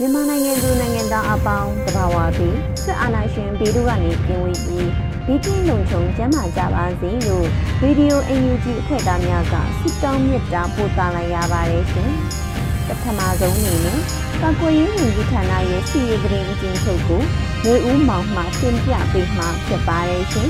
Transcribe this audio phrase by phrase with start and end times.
[0.00, 4.88] မြန်မာနိုင်ငံသူနိုင်ငံသားအပေါင်းတဘာဝပြီးစစ်အာဏာရှင်ပြည်သူကနေပြင်ဝေးပြီး
[5.26, 7.46] ဒီကင်းလုံခြုံကျန်းမာကြပါစေလို့
[7.80, 12.10] ဗီဒီယိုအန်ယူဂျီအဖွဲ့သားများကဆုတောင်းမေတ္တာပို့သလိုက်ရပါတယ်ရှင်။
[12.86, 14.00] ပထမဆုံးအနေနဲ့
[14.42, 17.22] ကာကွယ်ရေးဝန်ကြီးဌာနရဲ့စီရေးသတင်းအကျဉ်းချုပ်ကို
[17.64, 20.48] မျိုးဦးမောင်မှတင်ပြပေးမှာဖြစ်ပါတယ်ရှင်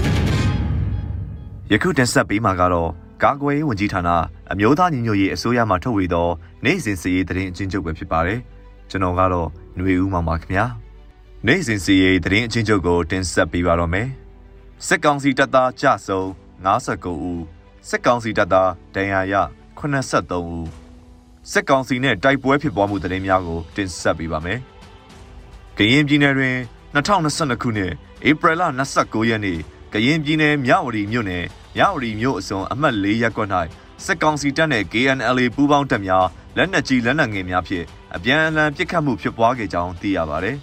[1.72, 2.90] ။ယခုတင်ဆက်ပေးမှာကတော့
[3.24, 4.08] ကာကွယ်ရေးဝန်ကြီးဌာန
[4.52, 6.28] အမျိုးသားညီညွတ်ရေးအစိုးရမှထုတ်ဝေသော
[6.64, 8.40] နိုင်စဉ်စီရေးသတင်းအချင်းချုပ်ပဲဖြစ်ပါတယ်။
[8.90, 10.64] ကျွန်တော်ကတော့ຫນွေဦးမောင်ပါခင်ဗျာ။
[11.46, 14.08] နိုင်စဉ်စီရေးသတင်းအချင်းချုပ်ကိုတင်ဆက်ပေးပါတော့မယ်။
[14.86, 16.20] စစ်ကောင်စီတပ်သားကြဆုံ
[16.64, 17.42] 59ဦး
[17.88, 19.34] စစ်ကောင်စီတပ်သားဒဏ်ရာရ
[19.78, 20.68] 83ဦး
[21.52, 24.58] စစ်ကောင်စီနဲ့တိုက်ပွဲဖြစ်ပွားမှုသတင်းများကိုတင်ဆက်ပေးပါမယ်။
[25.78, 26.56] ကရင်ပြည်နယ်တွင်
[26.94, 27.92] 2022ခုနှစ်
[28.28, 28.62] ဧပြီလ
[28.96, 29.58] 29ရက်နေ့
[29.92, 31.44] ကရင်ပြည်နယ်မြဝတီမြို့နယ်
[31.76, 33.50] မြဝတီမြို့အစုံအမှတ်၄ရပ်ကွက်၌
[34.04, 37.84] စစ်ကောင်စီတပ်နှင့် KNLA ပူးပေါင်းတပ်များ လက်နက်ကြီးလက်နက်ငယ်များဖြင့်
[38.14, 40.56] အပြန်အလှန်ပစ်ခတ်မှုဖြစ်ပွားခဲ့ကြောင်းသိရပါသည်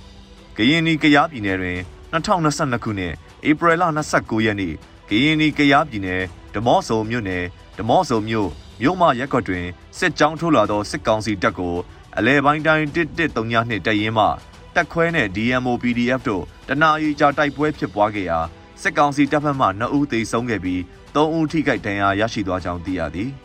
[0.56, 1.78] ။ကရင်နီကရားပြည်နယ်တွင်
[2.12, 3.12] 2022ခုနှစ်
[3.48, 3.82] ဧပြီလ
[4.14, 4.74] 29ရက်နေ့
[5.10, 6.22] ကရင်နီကရားပြည်နယ်
[6.54, 7.44] ဓမော့ဆုံမြို့နယ်
[7.78, 8.48] ဓမော့ဆုံမြို့
[8.80, 9.66] မြို့မရက်ကွက်တွင်
[9.98, 11.74] စစ်ကြောင်းထိုးလာသောစစ်ကောင်စီတပ်ကို
[12.16, 14.26] အလဲပိုင်းတိုင်း1132တပ်ရင်းမှ
[14.74, 18.38] တက်ခွဲနဲ့ DMO PDF တို့တနာရီကြာတိုက်ပွဲဖြစ်ပွားခဲ့ရာ
[18.82, 20.80] စစ်ကောင်စီတပ်ဖက်မှ2ဦးသေဆုံးခဲ့ပြီး
[21.14, 23.32] 3ဦးထိခိုက်ဒဏ်ရာရရှိသွားကြောင်းသိရသည်။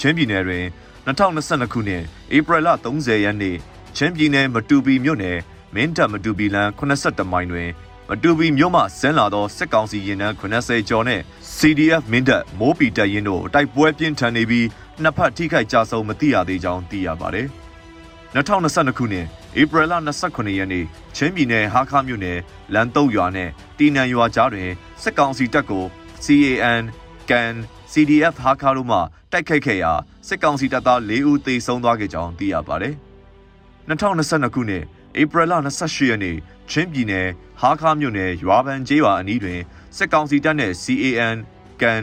[0.00, 0.64] ချင်းပြည်နယ်တွင်
[1.06, 2.02] 2022ခုနှစ်
[2.36, 3.56] ဧပြီလ30ရက်နေ့
[3.96, 5.38] ချင်းပြည်နယ်မတူပီမြို့နယ်
[5.74, 7.68] မင်းတပ်မတူပီလမ်း82မိုင်တွင်
[8.08, 11.22] မတူပီမြို့မှဆင်းလာသောစစ်ကောင်စီရင်နှန်း80ကျော်နှင့်
[11.56, 14.66] CDF မင်းတပ်မိုးပီတပ်ရင်းတို့တိုက်ပွဲပြင်းထန်နေပြီး
[15.02, 17.48] နှစ်ဖက်ထိခိုက်ကြဆုံးမသိရသေးကြောင်းသိရပါသည်။
[18.34, 19.26] 2022ခုနှစ်
[19.60, 19.92] ဧပြီလ
[20.24, 20.84] 29ရက်နေ့
[21.16, 22.38] ချင်းပြည်နယ်ဟာခါမြို့နယ်
[22.74, 24.70] လမ်းတုပ်ရွာနဲ့တီနန်ရွာကြားတွင်
[25.02, 25.84] စစ်ကောင်စီတပ်ကို
[26.24, 26.82] CAN
[27.30, 27.52] ကန်
[27.92, 28.98] CDF ဟာခါတို့မှ
[29.32, 29.92] တိုက်ခိုက်ခဲ့ရာ
[30.28, 32.94] စစ်ကောင်စီတပ်သား၄ဦးသေဆုံးသွားခဲ့ကြောင်းသိရပါတယ်။
[33.88, 34.84] 2022ခုနှစ်
[35.20, 36.36] ဧပြီလ28ရက်နေ့
[36.70, 37.28] ချင်းပြည်နယ်
[37.60, 39.60] ဟာခါမြို့နယ်ရွာပန်ကျေးရွာအနီးတွင်
[39.96, 41.36] စစ်ကောင်စီတပ်နှင့် CAN
[41.82, 42.02] ကန်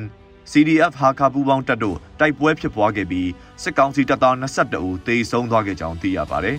[0.52, 3.30] CDF ဟာခါပူပေါင်းတပ်တို့တိုက်ပွဲဖြစ်ပွားခဲ့ပြီး
[3.64, 6.58] စစ်ကောင်စီတပ်သား22ဦးသေဆုံးသွားခဲ့ကြောင်းသိရပါတယ်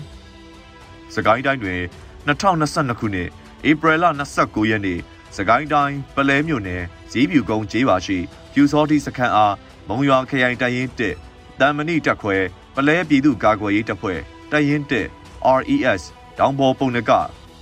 [1.13, 1.81] ။စကိုင်းတိုင်းတွင်
[2.27, 3.29] 2022ခုနှစ်
[3.69, 4.05] ဧပြီလ
[4.37, 4.99] 29ရက်နေ့
[5.37, 8.17] စကိုင်းတိုင်းပလဲမြို့နယ်ဈေးပြူကုန်းကျေးရွာရှိ
[8.53, 9.55] ပြူစောတိစခန်းအား
[9.89, 12.37] မုံရွာခရိုင်တရင်1တန်မဏိတက်ခွဲ
[12.75, 14.19] ပလဲပြည်သူ့ကာကွယ်ရေးတပ်ဖွဲ့
[14.51, 16.01] တရင်1 RES
[16.37, 17.11] တောင်ပေါ်ပုံနက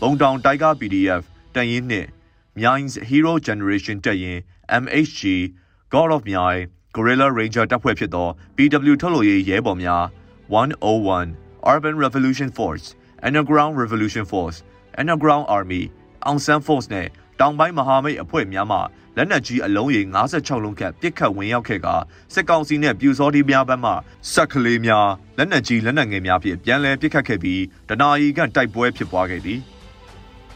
[0.02, 1.24] ဘုံတောင်တိုက်က PDF
[1.56, 1.94] တရင်2
[2.62, 4.38] Mines Hero Generation တက်ရင်
[4.82, 5.22] MHG
[5.94, 6.60] God of မြိုင်
[6.96, 10.04] Gorilla Ranger တပ်ဖွဲ့ဖြစ်သော PW ထုတ်လို့ရေးရဲဘော်များ
[10.60, 11.28] 101
[11.74, 12.86] Urban Revolution Force
[13.28, 14.58] Underground Revolution Force
[15.02, 15.84] Underground Army
[16.26, 17.08] အောင်ဆန်း Force နဲ့
[17.40, 18.80] တောင်ပိုင်းမဟာမိတ်အဖွဲ့များမှ
[19.18, 21.88] လက်နက်ကြီးအလုံးရေ56လုံးခန့်ပစ်ခတ်ဝင်ရောက်ခဲ့က
[22.34, 23.92] စစ်ကောင်စီနဲ့ပြူစောတိများဘက်မှ
[24.34, 29.60] စက်ကလေးများလက်နက်ကြီးလက်နက်ငယ်များဖြင့်ပြန်လည်ပစ်ခတ်ခဲ့ပြီးတနာရီခန့်တိုက်ပွဲဖြစ်ပွားခဲ့သည်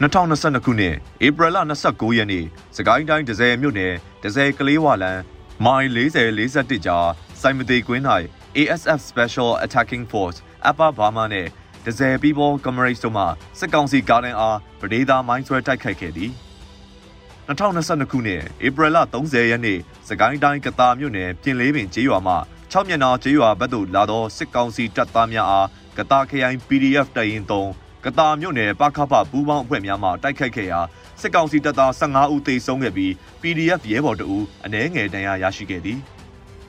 [0.01, 0.95] 2022ခုနှစ်
[1.25, 2.45] ဧပြီလ29ရက်နေ့
[2.77, 3.93] စကိုင်းတိုင်းဒဇယ်မြို့နယ်
[4.23, 5.19] ဒဇယ်ကလေးဝလန်
[5.65, 7.09] မိုင်40 41ကြား
[7.41, 8.03] စိုင်မသေးကွင်း၌
[8.57, 10.37] ASF Special Attacking Force
[10.69, 11.47] Upper Burma နဲ့
[11.85, 13.25] ဒဇယ် People Comrades တို့မှ
[13.59, 16.31] စစ်ကောင်စီကားတန်းအားဗဒေသာမိုင်းဆွဲတိုက်ခိုက်ခဲ့သည်
[17.49, 22.35] 2022ခုနှစ်ဧပြီလ30ရက်နေ့စကိုင်းတိုင်းကတာမြို့နယ်ပြင်လေးပင်ကျေးရွာမှ
[22.71, 25.67] 6မျက်နှာကျေးရွာဘက်သို့လာသောစစ်ကောင်စီတပ်သားများအား
[25.97, 27.43] ကတာခရိုင် PDF တရင်
[27.75, 30.79] 3ကတာမြို့နယ်ပခဖပူးပေါင်းအဖွဲ့များမှတိုက်ခိုက်ခဲ့ရာ
[31.21, 33.11] စစ်ကောင်စီတပ်သား15ဦးသေဆုံးခဲ့ပြီး
[33.41, 35.99] PDF ရဲဘော်2ဦးအနည်းငယ်ဒဏ်ရာရရှိခဲ့သည်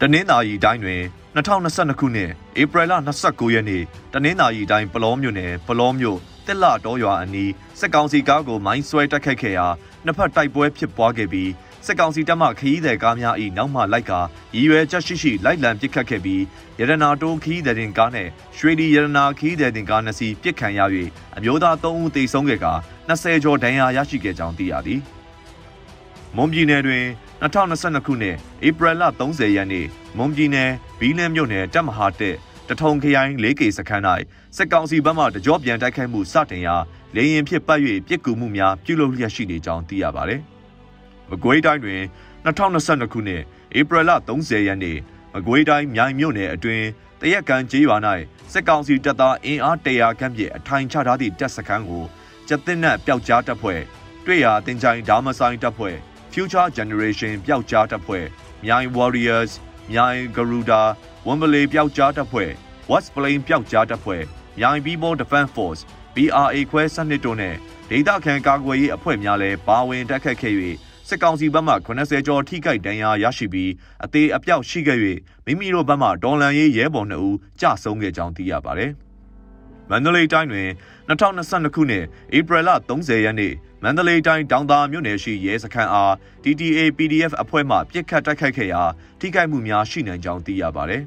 [0.00, 1.02] တနင်္သာရီတိုင်းတွင်
[1.36, 2.30] 2022ခုနှစ်
[2.60, 2.92] ဧပြီလ
[3.24, 3.82] 29ရက်နေ့
[4.12, 6.18] တနင်္သာရီတိုင်းပလောမြို့နယ်ပလောမြို့
[6.50, 9.66] တက်လာတော်ရွာအနီးစစ်ကောင်စီကားကိုမိုင်းဆွဲတိုက်ခိုက်ခဲ့ရာ
[10.04, 11.50] နှစ်ဖက်တိုက်ပွဲဖြစ်ပွားခဲ့ပြီး
[11.86, 14.20] စစ်ကောင်စီတပ်မှခရီးသည်ကားများ၏နောက်မှလိုက်ကာ
[14.54, 16.42] ရည်ရွယ်ချက်ရှိရှိလိုက်လံပစ်ခတ်ခဲ့ပြီး
[16.80, 20.80] ရတနာတိုးခရီးသည်တင်ကားနဲ့ရွှေဒီရတနာခရီးသည်တင်ကားနှစ်စီးပစ်ခတ်ရ၍
[21.36, 22.72] အမျိုးသား3ဦးသေဆုံးခဲ့ကာ
[23.08, 25.00] 20ကျော်ဒဏ်ရာရရှိခဲ့ကြောင်းသိရသည်။
[26.36, 27.04] မွန်ပြည်နယ်တွင်
[27.42, 28.36] 2022ခုနှစ်
[28.66, 29.86] ဧပြီလ30ရက်နေ့
[30.16, 32.36] မွန်ပြည်နယ်ဘီလင်းမြို့နယ်တပ်မဟာတက်
[32.70, 34.04] တထုံခရိုင် 4K စခန်း၌
[34.56, 36.76] စစ်ကောင်စီဘက်မှတကြောပြန်တိုက်ခိုက်မှုစတင်ရာ
[37.16, 40.40] လေရင်ဖြစ်ပတ်၍ပြစ်ကူမှုများပြုလုပ်လျက်ရှိနေကြောင်းသိရပါသည်။
[41.30, 42.02] မကွေးတိုင်းတွင်
[42.44, 43.42] 2022ခုနှစ်
[43.78, 44.98] ဧပြီလ30ရက်နေ့
[45.34, 46.86] မကွေးတိုင်းမြိုင်မြို့နယ်အတွင်း
[47.20, 47.96] တရက်ကန်ကျေးရွာ၌
[48.52, 52.04] စစ်ကောင်စီတပ်သားအင်အား100ခန့်ဖြင့်အထိုင်ချထားသည့်တပ်စခန်းကို
[52.48, 53.80] ကျက်တင်နက်ပျောက်ကြားတပ်ဖွဲ့
[54.24, 55.96] တွေ့ရာတင်ကြိုင်ဒါမဆိုင်တပ်ဖွဲ့
[56.32, 58.24] Future Generation ပျောက်ကြားတပ်ဖွဲ့
[58.64, 59.52] မြိုင် Warriors
[59.92, 60.82] မြိုင် Garuda
[61.26, 62.50] ဝန်ပလေပျောက်ကြားတပ်ဖွဲ့
[62.90, 64.22] West Plain ပျောက်ကြားတပ်ဖွဲ့
[64.58, 65.82] မြိုင် People Defense Force
[66.14, 67.54] BRA ခွဲစနစ်တို့နဲ့
[67.90, 70.54] ဒေသခံကာကွယ်ရေးအဖွဲ့များလည်းပါဝင်တက်ခတ်ခဲ့၍
[71.08, 73.70] စစ်ကောင်စီဘက်မှ80ကျော်ထိခိုက်ဒဏ်ရာရရှိပြီး
[74.04, 74.98] အသေးအပြောက်ရှိခဲ့၍
[75.46, 78.92] မိမိတို့ဘက်မှဒေါ်လန်ရေးရဲဘော်2ဦးကြာဆုံးခဲ့ကြောင်းသိရပါတယ်။
[79.90, 80.68] မန္တလေးတိုင်းတွင်
[81.08, 82.04] 2022ခုနှစ်
[82.36, 86.12] ဧပြီလ30ရက်နေ့ မန္တလေးတိုင်းတောင်သာမြို့နယ်ရှိရဲစခန်းအား
[86.42, 88.82] TTA PDF အဖွဲ့မှပြစ်ခတ်တိုက်ခိုက်ခဲ့ရာ
[89.20, 91.02] ထိခိုက်မှုများရှိနိုင်ကြောင်းသိရပါတယ်။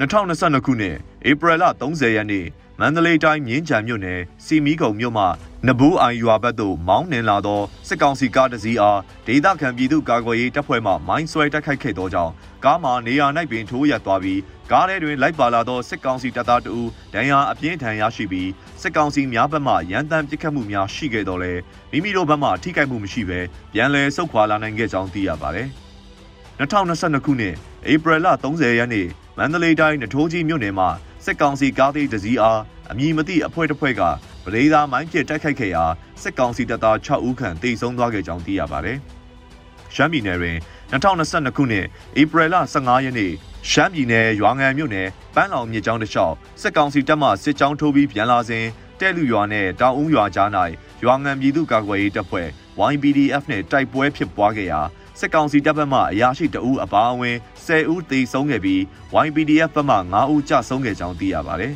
[0.00, 0.96] 2022ခုနှစ်
[1.28, 2.46] ဧပြီလ30ရက်နေ့
[2.80, 5.24] မန္တလေးတိုင်းမြင်းကြံမြို့နယ်စီမီကုံမြို့မှ
[5.66, 12.32] နဘူးအိုင်ရွာဘက်သို့မောင်းနှင်လာသောစစ်ကောင်စီကားတစ်စီးအားဒေသခံပြည်သူကာကွယ်ရေးတပ်ဖွဲ့မှမိုင်းဆွဲတိုက်ခိုက်ခဲ့သောကြောင့်
[12.64, 14.40] ကားမှာနေရာ၌ပင်ထိုးရက်သွားပြီး
[14.70, 18.50] ကားထဲတွင်လိုက်ပါလာသောစစ်ကောင်စီတပ်သားတဦးဒဏ်ရာအပြင်းထန်ရရှိပြီး
[18.82, 21.52] စစ်ကောင်စီများဘက်မှရန်တမ်းပစ်ခတ်မှုများရှိခဲ့တော်လဲ
[21.90, 23.40] မိမိတို့ဘက်မှထိခိုက်မှုမရှိဘဲ
[23.72, 25.68] ပြန်လည်ဆုတ်ခွာလာနိုင်ခဲ့ကြောင်းသိရပါတယ်။
[26.60, 27.54] 2022ခုနှစ်
[27.92, 30.88] ဧပြီလ30ရက်နေ့မန္တလေးတိုင်းနထိုးကြီးမြို့နယ်မှာ
[31.24, 32.60] စစ်ကောင်စီကားသေးတစည်းအား
[32.90, 34.02] အမည်မသိအဖွဲ့တစ်ဖွဲ့က
[34.44, 35.84] ပဒေသာမိုင်းပြစ်တိုက်ခိုက်ခဲ့ရာ
[36.22, 38.98] စစ်ကောင်စီတပ်သား6ဦးခန့်တိတ်ဆုံးသွားခဲ့ကြောင်းသိရပါတယ်။
[39.94, 40.56] ရှမ်းပြည်နယ်တွင်
[40.92, 41.86] 2022ခုနှစ်
[42.20, 43.32] ဧပြီလ15ရက်နေ့
[43.70, 48.64] ရှမ်းပြည်နယ်ရွာငံမြို့နယ်ပန်းလောင်မြစ်ကြောင်းတစ်လျှောက်စစ်ကောင်စီတပ်မှစစ်ကြောင်းထိုးပြီးပြန်လာစဉ်
[49.00, 50.48] တဲလူရွာနဲ့တောင်ဦးရွာကြား၌
[51.04, 52.48] ရွာငံပြည်သူ့ကာကွယ်ရေးတပ်ဖွဲ့
[52.92, 54.80] YPDF နဲ့တိုက်ပွဲဖြစ်ပွားခဲ့ရာ
[55.18, 58.80] စစ်ကောင်စီတပ်ဘက်မှအရာရှိတအူးအပါအဝင်10ဦးသေဆုံးခဲ့ပြီး
[59.24, 61.74] YPDF ဘက်မှ9ဦးကြဆုံးခဲ့ကြောင်းသိရပါတယ်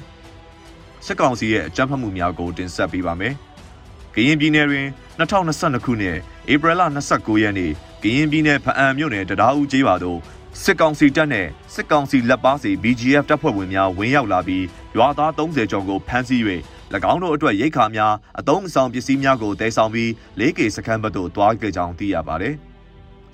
[1.06, 3.34] ။စစ်ကောင်စီရဲ့အကြမ်းဖက်မှုများကိုတင်ဆက်ပေးပါမယ်။
[4.14, 4.86] ကရင်ပြည်နယ်တွင်
[5.18, 6.16] 2022ခုနှစ်
[6.52, 6.82] ဧပြီလ
[7.12, 10.18] 29ရက်နေ့ကရင်ပြည်နယ်ဖအံမြို့နယ်တရားဦးကျေးရွာသို့
[10.62, 14.64] စစ်ကောင်စီတပ်နဲ့စစ်ကောင်စီလက်ပါစီ BGF တပ်ဖွဲ့ဝင်များဝင်ရောက်လာပြီး
[14.96, 16.42] ရွာသား30ကျော်ကိုဖမ်းဆီး၍၎
[17.12, 20.08] င်းတို့အတွက်ရိတ်ခါများအသုံးအဆောင်ပစ္စည်းများကိုတဲဆောင်ပြီး
[20.38, 22.56] 4K စခန်းဘက်သို့တွားခဲ့ကြောင်းသိရပါတယ်။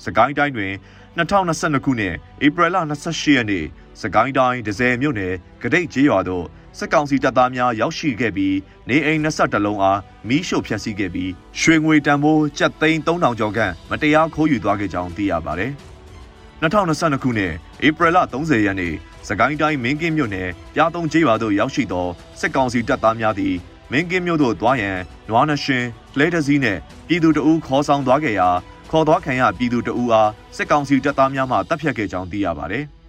[0.05, 0.73] စကိုင်းတိုင်းတွင်
[1.17, 2.15] 2022ခုနှစ်
[2.47, 3.65] ဧပြီလ28ရက်နေ့
[4.01, 6.45] စကိုင်းတိုင်းဒဇယ်မြို့နယ်ဂဒိတ်ကျေးရွာသို့
[6.79, 8.57] စစ်ကောင်စီတပ်သားများရောက်ရှိခဲ့ပြီး
[8.89, 11.31] နေအိမ်22လုံးအားမီးရှို့ဖျက်ဆီးခဲ့ပြီး
[11.61, 15.73] ရွှေငွေတန်ဖိုးကျပ်သိန်း3000ကျော်ခန့်မတရားခိုးယူသွားခဲ့ကြောင်းသိရပါတယ်။
[16.63, 17.53] 2022ခုနှစ်
[17.87, 18.95] ဧပြီလ30ရက်နေ့
[19.29, 22.07] စကိုင်းတိုင်းမင်းကင်းမြို့နယ်ပြားတုံးကျေးရွာသို့ရောက်ရှိသော
[22.41, 23.55] စစ်ကောင်စီတပ်သားများသည်
[23.93, 24.99] မင်းကင်းမြို့သို့သွားရန်
[25.29, 25.85] နွားနှရှင်
[26.19, 28.49] လဲတစည်းနှင့်ပြည်သူတအူးခေါ်ဆောင်သွားခဲ့ရာ
[28.91, 32.85] ခေါ်သွားခံရပြည်သူတအူးအားစစ်ကောင်စီတပ်သားများမှတပ်ဖြတ်ခဲ့ကြောင်းသိရပါသည်။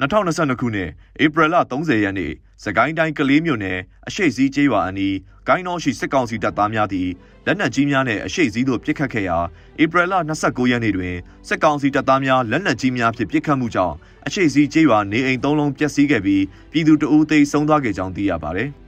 [0.00, 0.90] 2022ခုနှစ်
[1.24, 2.32] ဧပြီလ30ရက်နေ့
[2.64, 5.16] စကိုင်းတိုင်းကလေးမြို့နယ်အရှိတ်စည်းကျေးရွာအနီး
[5.48, 7.08] ကိုင်းတော်ရှိစစ်ကောင်စီတပ်သားများသည်
[7.46, 9.38] လက်နက်ကြီးများနဲ့အရှိတ်စည်းသို့ပစ်ခတ်ခဲ့ရာ
[9.82, 11.14] ဧပြီလ29ရက်နေ့တွင်
[11.48, 13.94] စစ်ကောင်စီတပ်သားများလက်နက်ကြီးများဖြင့်ပစ်ခတ်မှုကြောင့်
[14.26, 18.70] အရှိတ်စည်းကျေးရွာနေအိမ်၃လုံးပျက်စီးခဲ့ပြီးပြည်သူတအူးသိမ်းဆုံးသွားခဲ့ကြောင်းသိရပါသည်။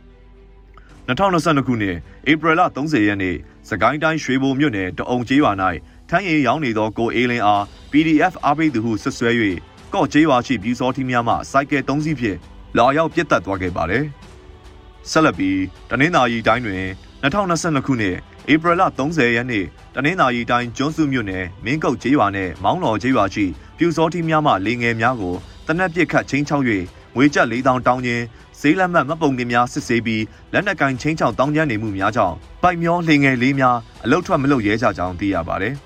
[1.08, 1.96] 2022ခုနှစ်
[2.30, 3.36] ဧပြီလ30ရက်နေ့
[3.68, 5.52] စကိုင်းတိုင်းရွှေဘုံမြို့နယ်တအုံကျေးရွာ၌
[6.08, 9.30] ထမ်းရင်ရောင်းနေသောကိုအေးလင်းအား PDF အားပေးသူဟုဆွဆွဲ၍
[9.94, 12.38] ကော့ကျေးရွာရှိပြည်စောထီးများမှစိုက်ကယ်၃စီးဖြင့်
[12.78, 14.04] လာရောက်ပြစ်တက်သွားခဲ့ပါတယ်။
[15.10, 16.84] ဆက်လက်ပြီးတနင်္သာရီတိုင်းတွင်
[17.22, 18.16] 2022ခုနှစ်
[18.52, 23.44] ဧပြီလ30ရက်နေ့တနင်္သာရီတိုင်းကျွန်းစုမြို့နယ်မင်းကုတ်ကျေးရွာနဲ့မောင်းတော်ကျေးရွာရှိ
[23.78, 25.34] ပြူစောထီးများမှလေငယ်များကို
[25.66, 26.64] တနက်ပစ်ခတ်ချင်းချောက်၍
[27.16, 28.24] ငွေကျပ်၄000တောင်းခြင်း
[28.60, 35.74] ဈေးလက်မှတ်မပုံတင်များစစ်ဆေးပြီးလက်နက်ကင်ချင်းချောက်တောင်းကျမ်းနေမှုများကြောင့်ပိုက်မျောလေငယ်လေးများအလုတ်ထွက်မလုတ်ရဲကြကြောင်းသိရပါတယ်။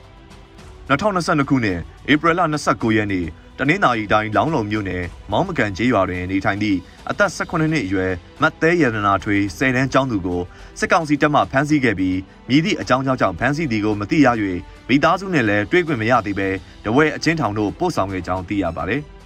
[0.88, 1.78] 2022ခုနှစ်
[2.12, 3.26] ဧပြီလ29ရက်နေ့
[3.58, 6.78] တနင်္သာရီတိုင်းလောင်းလုံမြို့နယ်မောင်းမကန်ကျေးရွာတွင်နေထိုင်သည့်
[7.10, 10.40] အသက်18နှစ်အရွယ်မတ်သေးရတနာထွေဆယ်တန်းကျောင်းသူကို
[10.78, 12.16] စစ်ကောင်စီတပ်မှဖမ်းဆီးခဲ့ပြီး
[12.48, 14.28] မြည်သည့်အကြောင်းကြောင့်ဖမ်းဆီးသည်ကိုမသိရ၍
[14.88, 16.48] မိသားစုနဲ့လည်းတွေ့ခွင့်မရသေးဘဲ
[16.84, 19.02] တဝဲအချင်းထောင်တို့ပို့ဆောင်ခဲ့ကြောင်းသိရပါတယ်။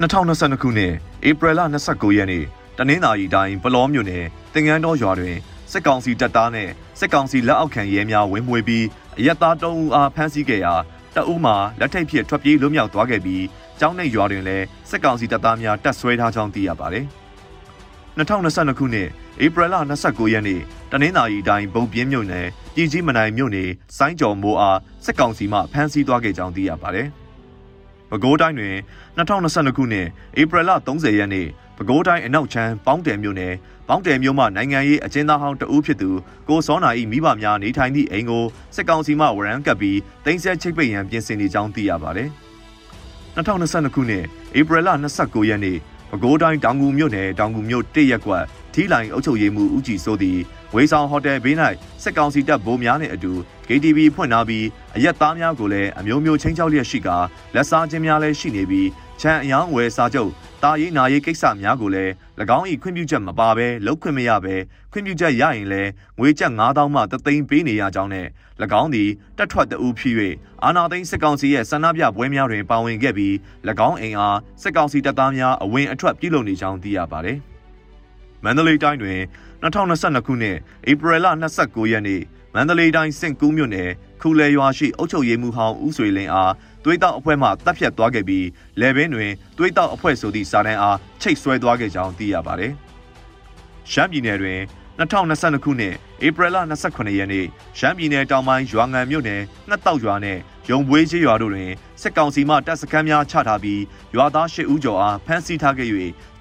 [0.00, 0.92] 2022ခုနှစ်
[1.28, 2.44] ဧပြီလ29ရက်နေ့
[2.78, 5.36] တနင်္သာရီတိုင်းပလောမြို့နယ်တင်ငန်းတော်ရွာတွင်
[5.72, 8.86] စစ်ကောင်စီတပ်သားနဲ့စစ်ကောင်စီလက်အောက်ခံရဲများဝင်မွေပြီး
[9.18, 10.74] အရက်သားတုံးဦးအားဖမ်းဆီးခဲ့ရာ
[11.16, 13.44] တအူးမှာလက်ထိပ်ဖြစ်ထွက်ပြေးလွတ်မြောက်သွားခဲ့ပြီး
[13.80, 17.06] ကျောင်းနဲ့ရွာတွင်လည်းစစ်ကောင်စီတပ်သားများတပ်ဆွဲထားကြောင်းသိရပါတယ်။
[18.18, 19.08] 2022ခုနှစ်
[19.44, 20.60] ဧပြီလ29ရက်နေ့
[20.92, 27.08] တနင်္သာရီတိုင်းဘုံပြင်းမြို့နယ်ပြည်ကြီးမနိုင်မြို့နယ်စိုင်းကျော်မိုးအားစစ်ကောင်စီမှဖမ်းဆီးသွားခဲ့ကြောင်းသိရပါတယ်။
[28.10, 28.76] ပဲခူးတိုင်းတွင်
[29.16, 30.06] 2022ခုနှစ်
[30.40, 33.54] ဧပြီလ30ရက်နေ့ပဲခူးတိုင်းအနောက်ချမ်းပေါင်းတယ်မြို့နယ်
[33.88, 36.10] ပေါင်းတယ်မြို့မှနိုင်ငံရေးအကျဉ်းသားဟောင်းတဦးဖြစ်သူ
[36.48, 42.28] ကိုစောနာ၏မိဘများနေထိုင်သည့်အိမ်ကိုစစ်ကောင်စီမှဝရမ်းကပ်ပြီးတင်ဆက်ချိတ်ပိတ်ရန်ပြင်ဆင်နေကြောင်းသိရပါတယ်။
[43.36, 44.24] 2022ခုနှစ်
[44.58, 44.88] ဧပြီလ
[45.20, 45.76] 29ရက်နေ့
[46.10, 50.38] ပဲခူးတိုင်းတောင်ငူမြို့နယ်တောင်ငူမြို့တရက်ကွက်ထီလိုင်အုပ်ချုပ်ရေးမှူးဦးကြည်စိုးသည်
[50.74, 51.56] ဝေဆောင်ဟိုတယ်ဘေး၌
[52.02, 53.32] စစ်ကောင်စီတပ်ဗိုလ်များနှင့်အတူ
[53.68, 57.16] KTV ဖွင့်ထားပြီးအရက်သားများကိုလည်းအမျိုးမျိုးချင်းချောက်လျက်ရှိကာ
[57.54, 58.88] လက်စားခြင်းများလည်းရှိနေပြီး
[59.20, 60.30] ချမ်းအယောင်ဝယ်စားချုပ်
[60.62, 62.12] တာရေးနာရေးကိစ္စများကိုလည်း၎
[62.58, 64.54] င်း၏ခွင့်ပြုချက်မပါဘဲလုပ်ခွင့်မရဘဲ
[64.92, 68.26] ခွင့်ပြုချက်ရရင်လည်းငွေကျပ်9000မှ3သိန်းပေးနေရကြောင်းနဲ့၎
[68.80, 70.14] င်းသည်တက်ထွက်တအူဖြစ်၍
[70.64, 73.34] အာနာသိန်းစစ်ကောင်စီရဲ့ဆန္ဒပြပွဲများတွင်ပါဝင်ခဲ့ပြီး၎
[73.88, 77.38] င်းအိမ်အားစစ်ကောင်စီတပ်သားများအဝင်အထွက်ပြုလုပ်နေကြောင်းသိရပါတယ်။
[78.44, 79.20] မန္တလေးတိုင်းတွင်
[79.62, 80.56] 2022ခုနှစ်
[80.90, 81.26] ဧပြီလ
[81.60, 82.22] 29ရက်နေ့
[82.54, 83.90] မန္တလေးတိုင်းစင့်ကူးမြို့နယ်
[84.20, 86.52] ခူလဲရွာရှိအုပ်ချုပ်ရေးမှူးဟောင်းဦးဆွေလင်းအား
[86.84, 88.46] သွေးတောက်အဖွဲ့မှတပ်ဖြတ်သွားခဲ့ပြီး
[88.80, 92.72] လယ်ဘင်းတွင်သွေးတောက်အဖွဲ့ဆိုသည့်စာတန်းအားချိတ်ဆွဲသွားခဲ့ကြောင်းသိရပါတယ်။
[93.90, 94.60] ရှမ်းပြည်နယ်တွင်
[94.98, 95.94] 2022ခုနှစ်
[96.26, 97.46] ဧပြီလ28ရက်နေ့
[97.78, 100.40] ရှမ်းပြည်နယ်တောင်ပိုင်းရွာငံမြို့နယ်ငှက်တောက်ရွာနှင့်
[100.70, 103.82] ရုံပွေးချေးရွာတို့တွင်စစ်ကောင်စီမှတပ်စခန်းများချထားပြီး
[104.14, 105.88] ရွာသား၈ဦးကျော်အားဖမ်းဆီးထားခဲ့၍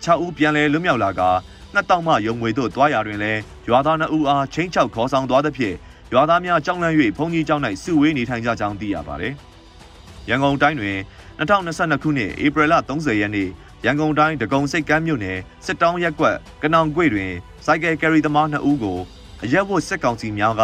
[0.03, 1.29] 6ဦးပြန်လည်လွတ်မြောက်လာကာ
[1.73, 5.75] ငှက်တောက်မှရုံငွေတို့တွားရာတွင်လည်းရွာသား2ဦးအားချင်းချောက်ခေါ်ဆောင်သွားသဖြင့်
[6.13, 9.33] ရွာသားများကြောက်လန့်၍ဘုံကြီးကျောင်း၌စုဝေးနေထိုင်ကြကြောင်းသိရပါသည်။
[10.29, 10.97] ရန်ကုန်တိုင်းတွင်
[11.39, 13.49] 2022ခုနှစ်ဧပြီလ30ရက်နေ့
[13.85, 17.31] ရန်ကုန်တိုင်းဒဂုံစိတ်ကမ်းမြို့နယ်စစ်တောင်းရက်ကွက်ကနောင်ကွေတွင်
[17.65, 18.99] စိုက်ကယ်ကယ်ရီသမား2ဦးကို
[19.43, 20.61] အရက်ဝတ်စစ်ကောင်စီများက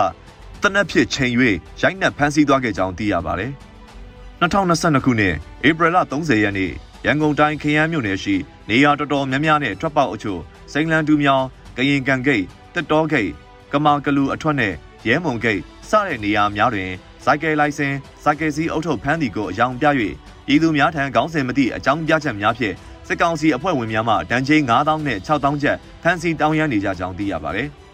[0.62, 1.32] တနက်ဖြစ်ချိန်၍
[1.82, 3.52] ရိုက်နှက်ဖမ်းဆီးသွားခဲ့ကြောင်းသိရပါသည်။
[4.42, 5.34] 2022ခုနှစ်
[5.68, 6.72] ဧပြီလ30ရက်နေ့
[7.06, 8.36] ရန်ကုန်တိုင်းခရမ်းမြို့နယ်ရှိ
[8.70, 10.40] နေရာတော်တော်များများနဲ့ထွက်ပေါက်အချို့
[10.72, 11.46] စိန်လန်းတူမြောင်
[11.78, 12.44] ကရင်ကန်ဂိတ်
[12.74, 13.30] တက်တော်ဂိတ်
[13.72, 14.74] ကမာကလူအထွတ်နဲ့
[15.08, 15.60] ရဲမုံဂိတ်
[15.90, 16.92] စတဲ့နေရာများတွင်
[17.24, 17.94] စိုက်ကယ်လိုင်စင်
[18.24, 19.86] စိုက်ကယ်စီးအုပ်ထုပ်ဖမ်းသည်ကိုအယောင်ပြ၍
[20.46, 22.76] ပြည်သူများထံခေါင်းစဉ်မသည့်အကြောင်းပြချက်များဖြင့်
[23.08, 27.70] စစ်ကောင်စီအဖွဲ့ဝင်များမှတန်ချိန်9000နဲ့6000ကျပ်ဖမ်းဆီးတောင်းရမ်းနေကြကြောင်းသိရပါသည်။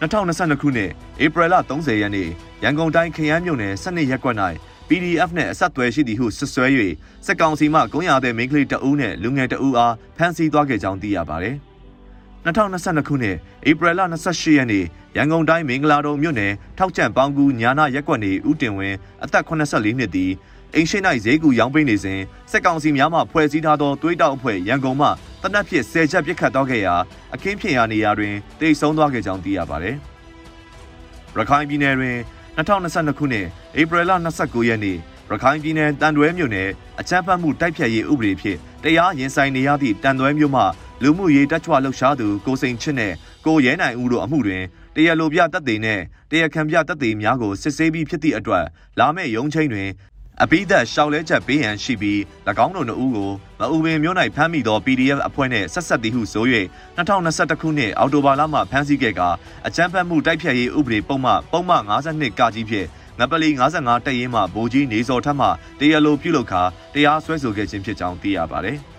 [0.00, 0.90] 2022ခုနှစ်
[1.24, 2.28] ဧပြီလ30ရက်နေ့
[2.62, 4.36] ရန်ကုန်တိုင်းခရမ်းမြို့နယ်12ရပ်ကွက်၌
[4.88, 6.66] PDF နဲ့အဆက်အသွယ်ရှိသည်ဟုဆွဆွဲ၍
[7.26, 11.56] စစ်ကောင်စီမှကုန်းရတဲ့မိန်းကလေးတအူးနဲ့လူငယ်တအူးအားဖမ်းဆီးသွားခဲ့ကြောင်းသိရပါသည်။
[12.44, 13.36] 2022ခုနှစ်
[13.68, 14.84] ဧပြီလ28ရက်နေ့
[15.16, 20.32] ရန်ကုန်တိုင်းမင်္ဂလာတုံမြို့နယ်ထောက်ကျန့်ပေါင်းကူညာနာရက်ကွက်နေဦးတင်ဝင်းအသက်84နှစ်သည်
[20.74, 25.08] အိမ်ရှိ၌ဈေးကူရောင်းပေးနေစဉ်စက်ကောင်စီများမှဖွဲ့စည်းထားသောသွေးတောက်အဖွဲ့ရန်ကုန်မှ
[25.42, 26.94] တနက်ဖြစ်10ချက်ပစ်ခတ်တော့ခဲ့ရာ
[27.34, 29.96] အခင်းဖြစ်ရာနေရာတွင်တိတ်ဆုံးသွားခဲ့ကြောင်းသိရပါသည်။
[31.36, 32.16] ရခိုင်ပြည်နယ်တွင်
[32.56, 33.46] 2022ခုနှစ်
[33.80, 34.96] ဧပြီလ29ရက်နေ့
[35.30, 36.68] ရခိုင်ပြည်နယ်တန်တွဲမြို့နယ်
[37.00, 40.62] အချမ်းဖတ်မှုတိုက်ဖြတ်ရေးဥပဒေဖြင့်တရားရင်ဆိုင်နေရသည့်တန်တွဲမြို့မှ
[41.02, 43.12] လူမှုရေးတက်ကြွလှုပ်ရှားသူကိုစိန်ချစ်နဲ့
[43.46, 44.62] ကိုရဲနိုင်ဦးတို့အမှုတွင်
[44.94, 48.64] တရားလိုပြတပ်သေးနဲ့တရားခံပြတပ်သေးများကိုစစ်ဆေးပြီးဖြစ်သည့်အတွက်
[48.98, 49.88] လာမယ့်ရုံးချိန်တွင်
[50.42, 52.18] အပိသက်ရှောက်လဲချက်ပေးရန်ရှိပြီး၎
[52.64, 56.44] င်းတို့နှစ်ဦးကိုမအူပင်မြို့၌ဖမ်းမိသော PDF အဖွဲ့နှင့်ဆက်ဆက်သည်ဟုဆို၍
[56.96, 59.28] 2021ခုနှစ်အောက်တိုဘာလမှဖမ်းဆီးခဲ့ကာ
[59.66, 62.86] အကြမ်းဖက်မှုတိုက်ဖျက်ရေးဥပဒေပုံမှန်ပုံမှန်52ကကြီးဖြင့်
[63.18, 65.46] ငပလီ55တပ်ရင်းမှဗိုလ်ကြီးနေစော်ထက်မှ
[65.80, 66.62] တရားလိုပြုလုပ်ခါ
[66.94, 68.78] တရားစွဲဆိုခဲ့ခြင်းဖြစ်ကြောင်းသိရပါသည်။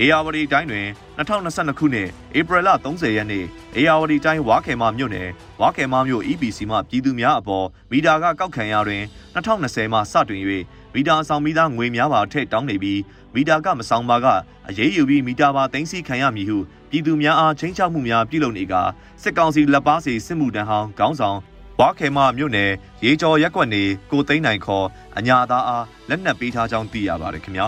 [0.00, 0.86] အေယာဝတီတိုင်းတွင်
[1.18, 2.08] 2022ခုနှစ်
[2.38, 3.44] ဧပြီလ30ရက်နေ့
[3.76, 5.28] အေယာဝတီတိုင်းဝါခေမာမြို့နယ်
[5.60, 9.02] ဝါခေမာမြို့ EPC မှပြည်သူများအပေါ်မီတာကကောက်ခံရတွင်
[9.34, 10.42] 2020မှစတွင်၍
[10.94, 13.00] မီတာဆောင်ပြီးသားငွေများပါထည့်တောင်းနေပြီး
[13.34, 14.26] မီတာကမဆောင်ပါက
[14.68, 16.58] အရေးယူပြီးမီတာပါတင်စီခံရမည်ဟု
[16.90, 18.74] ပြည်သူများအားချင်းချောက်မှုများပြုလုပ်နေက
[19.22, 21.38] စစ်ကောင်စီလက်ပါစီစစ်မှုတန်းဟောင်းခေါင်းဆောင်
[21.80, 22.70] ဝါခေမမြို့နယ်
[23.04, 27.66] ရေကျော်ရက်ကွက်နေကိုသိန်းနိုင်ခေါ်အညာသားအားလက်နက်ပေးထားကြောင်းသိရပါတယ်ခင်ဗျာ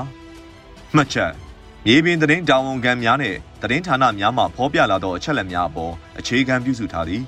[0.96, 1.43] မှတ်ချက်
[1.86, 7.22] မြေပြင်သတင်းတာဝန်ခံများနဲ့သတင်းဌာနများမှဖော်ပြလာသောအချက်အလက်များအပေါ်အခြေခံပြုစုထားသည်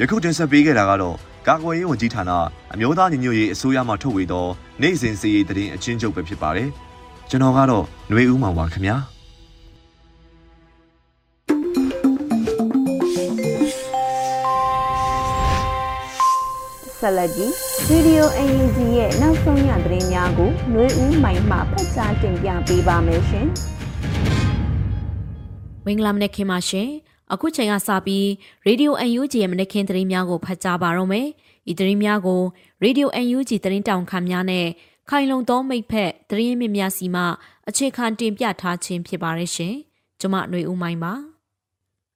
[0.00, 1.16] ယခုတင်ဆက်ပေးခဲ့တာကတော့
[1.46, 2.30] ကာကွယ်ရေးဝန်ကြီးဌာန
[2.72, 4.46] အမျိုးသားညီညွတ်ရေးအစိုးရမှထုတ်ဝေသော
[4.82, 6.68] နိုင်စဉ်စီရေးသတင်းအချင်းချုပ်ပဲဖြစ်ပါတယ်
[7.30, 8.96] ကျွန်တော်ကတော့ຫນွေဦးမောင်ပါခင်ဗျာ
[16.99, 17.51] ဆက်လက်ပြီး
[17.89, 23.47] Radio UNG ရဲ့နောက်ဆုံးရသတင်းများကိုຫນွေဦးမိုင်မှဖတ်ကြားတင်ပြပေးပါမယ်ရှင်။
[25.85, 26.87] မင်္ဂလာမနက်ခင်းပါရှင်
[27.33, 28.25] အခုချိန်ကစပြီး
[28.67, 31.27] Radio UNG ရဲ့မနက်ခင်းသတင်းများကိုဖတ်ကြားပါတော့မယ်
[31.71, 32.41] ဤသတင်းများကို
[32.83, 34.67] Radio UNG သတင်းတောင်ခံများနဲ့
[35.09, 37.23] ခိုင်လုံသောမိတ်ဖက်သတင်းမြင့်များစီမှ
[37.69, 39.75] အခြေခံတင်ပြထားခြင်းဖြစ်ပါရဲ့ရှင်
[40.19, 41.13] ကျွန်မຫນွေဦးမိုင်းပါ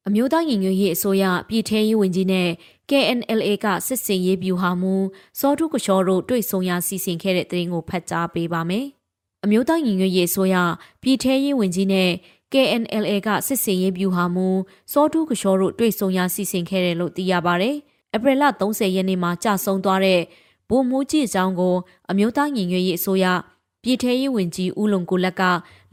[0.09, 2.49] အမျိုးသားညီညွတ်ရေးအစိုးရပြည်ထရေးဝန်ကြီးနဲ့
[2.91, 5.07] KNLA ကစစ်စင်ရေးဗျူဟာမှူး
[5.41, 8.87] စောထုကချောတို့တွေ့ဆုံရစီစဉ်ခဲ့တဲ့သတင်းကိုဖတ်ကြားပေးပါမယ်။
[9.45, 10.57] အမျိုးသားညီညွတ်ရေးအစိုးရ
[11.03, 12.11] ပြည်ထရေးဝန်ကြီးနဲ့
[12.53, 14.59] KNLA ကစစ်စင်ရေးဗျူဟာမှူး
[14.93, 17.77] စောတူးကရှောတို့တွေ့ဆုံရစီစဉ်ခဲ့တယ်လို့သိရပါတယ်။
[18.15, 20.21] ဧပြီလ30ရက်နေ့မှာကြာဆုံးသွားတဲ့
[20.69, 21.75] ဗိုလ်မှူးကြီးအကြောင်းကို
[22.11, 23.27] အမျိုးသားညီညွတ်ရေးအစိုးရ
[23.83, 25.43] ပြည်ထရေးဝန်ကြီးဦးလုံကိုလက်က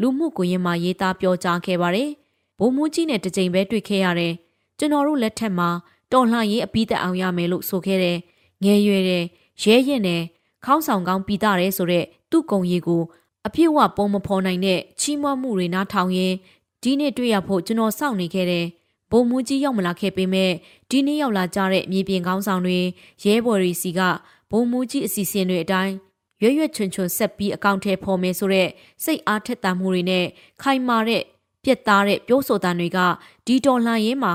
[0.02, 2.12] လူမှုကွန်ရက်မှာရေးသားပြောကြားခဲ့ပါတယ်။
[2.60, 4.34] ဗိုလ်မှူးကြီးနဲ့တစ်ကြိမ်ပဲတွေ့ခဲ့ရတယ်။
[4.78, 5.70] ကျွန်တော်တို့လက်ထက်မှာ
[6.12, 8.18] တော်လှန်ရေးအပိသက်အောင်ရမယ်လို့ဆိုခဲ့တယ်။
[8.64, 9.24] ငယ်ရွယ်တယ်၊
[9.64, 10.24] ရဲရင်တယ်
[10.66, 13.02] ခေါင်းဆောင်ကောင်းပြီးသားတယ်ဆိုတဲ့သူ့ကုံရီကို
[13.46, 16.34] အပြည့်အဝပုံမဖော်နိုင်တဲ့ချီးမွမ်းမှုတွေနားထောင်ရင်
[16.84, 18.66] ဒီနေ့တွေ့ရဖို့ကျွန်တော်စောင့်နေခဲ့တယ်။
[19.12, 20.52] ဘုံမူကြီးရောက်မလာခဲ့ပေမဲ့
[20.90, 22.80] ဒီနေ့ရောက်လာကြတဲ့မြေပြင်ကောင်းဆောင်တွေ
[23.24, 24.00] ရဲဘော်တွေစီက
[24.52, 25.94] ဘုံမူကြီးအစီအစဉ်တွေအတိုင်း
[26.42, 28.70] ရွရွချွန်ချွန်ဆက်ပြီးအကောင့်ထဲပေါ်မယ်ဆိုတဲ့
[29.04, 30.26] စိတ်အားထက်သန်မှုတွေနဲ့
[30.62, 31.24] ခိုင်မာတဲ့
[31.70, 33.00] ပြက်သားတဲ့ပြောဆိုတန်တွေက
[33.46, 34.34] ဒီတော်လှန်ရေးမှာ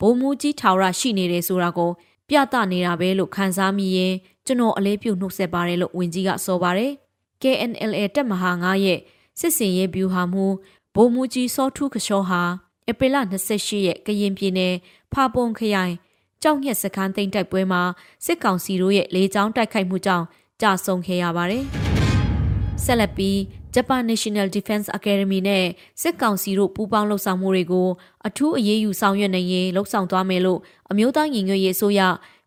[0.00, 1.90] ဘုံမူကြီးထာဝရရှိနေတယ်ဆိုတာကို
[2.28, 4.14] ပြသနေတာပဲလို့ခံစားမိရင်
[4.46, 6.92] ကျွန်တော်အလေးပြုနှုတ်ဆက်ပါတယ်လို့ဝင်ကြီးကဆိုပါတယ်။
[7.42, 8.98] KNLA တက်မဟာ9ရဲ့
[9.40, 10.46] စစ်စင်ရေးဗျူဟာမှု
[10.94, 12.42] ဗိုလ်မှူးကြီးစောထူးခရှောဟာ
[12.88, 13.16] ဧပြီလ
[13.50, 14.74] 28ရက်ကရင်ပြည်နယ်
[15.12, 15.94] ဖာပုံခရိုင်
[16.42, 17.82] ကြောက်ညက်စခန်းသိမ်းတိုက်ပွဲမှာ
[18.24, 20.26] စစ်ကောင်စီတို့ရဲ့လေကြောင်းတိုက်ခိုက်မှုကြောင့်
[20.60, 21.64] ကြာဆုံးခဲ့ရပါတယ်။
[22.84, 23.38] ဆက်လက်ပြီး
[23.74, 25.64] Japan National Defense Academy နဲ့
[26.02, 27.88] စစ်ကောင်စီတို့ပူးပေါင်းလှုပ်ဆောင်မှုတွေကို
[28.26, 30.58] အထူးအရေးယူဆောင်ရွက်နိုင်ရင်လှုပ်ဆောင်သွားမယ်လို့
[30.90, 32.00] အမျိုးသားညီညွတ်ရေးအစိုးရ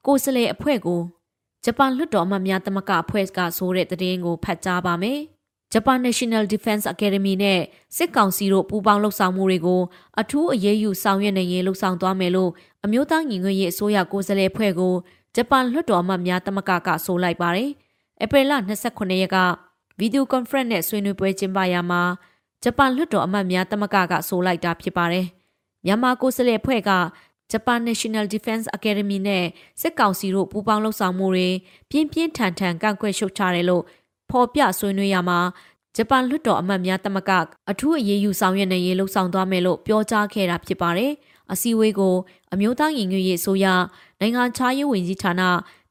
[0.05, 1.01] ကိုယ်စားလှယ်အဖွဲ့ကို
[1.63, 5.19] ဂျပန်လွှတ်တော်အမတ်များတမကအဖွဲ့ကဆိုတဲ့သတင်းကိုဖတ်ကြားပါမယ်။
[5.73, 7.59] Japan National Defense Academy နဲ့
[7.97, 9.81] စစ်ကောင်စီတို့ပူးပေါင်းလှုပ်ဆောင်မှုတွေကို
[10.21, 12.51] အထူးအရေးယူဆောင်ရွက်နိုင်ရေးလှုပ်ဆောင်သွားမယ်လို့
[12.85, 14.93] အမျိုးသားညီညွတ်ရေးအစိုးရကိုယ်စားလှယ်အဖွဲ့ကို
[15.35, 17.69] ဂျပန်လွှတ်တော်အမတ်များတမကကဆိုလိုက်ပါတယ်။
[18.23, 18.51] ဧပြီလ
[18.87, 19.37] 29ရက်က
[19.99, 22.01] ဗီဒီယိုကွန်ဖရင့်နဲ့ဆွေးနွေးပွဲကျင်းပရာမှာ
[22.63, 25.25] ဂျပန်လွှတ်တော်အမတ်များတမကကဆိုလိုက်တာဖြစ်ပါတယ်။
[25.85, 26.91] မြန်မာကိုယ်စားလှယ်အဖွဲ့က
[27.51, 29.45] Japan National Defense Academy နဲ့
[29.81, 31.49] စစ်ကောင်စီတို့ပူးပေါင်းလှုပ်ဆောင်မှုတွေ
[31.89, 33.83] ပြင်းပြင်းထန်ထန်ကန့်ကွက်ရှုတ်ချတယ်လို့
[34.29, 35.39] ဖော်ပြဆွေးနွေးရမှာ
[35.95, 37.31] ဂျပန်လွှတ်တော်အမတ်များတမက
[37.71, 41.11] အထူးအရေးယူဆောင်ရွက်နေရေးလှုပ်ဆောင်သွားမယ်လို့ပြောကြားခဲ့တာဖြစ်ပါတယ်။
[41.51, 42.15] အစည်းအဝေးကို
[42.53, 43.65] အမျိုးသားရင်ငွေရေးအစိုးရ
[44.19, 45.41] နိုင်ငံခြားရေးဝန်ကြီးဌာန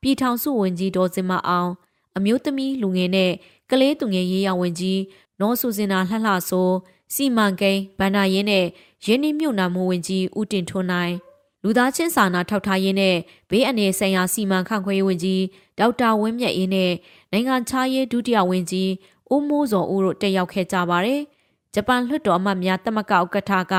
[0.03, 1.71] ပြည်ထောင်စုဝန်ကြီးဒေါ်စင်မအောင်
[2.17, 3.33] အမျိုးသမီးလူငယ်နဲ့
[3.71, 5.01] ကလေးသူငယ်ရေးရဝန်ကြီး
[5.41, 6.69] နော်စုစင်နာလှလှဆို
[7.15, 8.67] စီမံကိန်းဗန္ဒာရင်းနဲ့
[9.05, 11.15] ရင်းနှီးမြှုပ်နှံမှုဝန်ကြီးဦးတင်ထွန်းနိုင်
[11.63, 13.17] လူသားချင်းစာနာထောက်ထားရေးနဲ့
[13.51, 15.43] ဘေးအန္တရာယ်ဆိုင်ရာစီမံခန့်ခွဲရေးဝန်ကြီး
[15.79, 16.93] ဒေါက်တာဝင်းမြတ်အေးနဲ့
[17.33, 18.91] နိုင်ငံခြားရေးဒုတိယဝန်ကြီး
[19.33, 21.21] ဦးမိုးစောဦးတို့တက်ရောက်ခဲ့ကြပါတယ်။
[21.75, 23.75] ဂျပန်လွှတ်တော်အမတ်များတမကဥက္ကဋ္ဌက